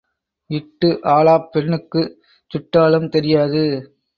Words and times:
இட்டு 0.49 0.89
ஆளாப் 1.07 1.45
பெண்ணுக்குச் 1.53 2.11
சுட்டாலும் 2.51 3.07
தெரியாது. 3.09 3.63